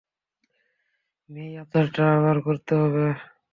মেই, 1.29 1.51
আচারটা 1.61 2.03
আবার 2.17 2.37
করতে 2.45 2.73
হবে। 2.75 3.05